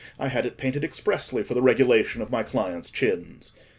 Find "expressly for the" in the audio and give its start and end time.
0.83-1.61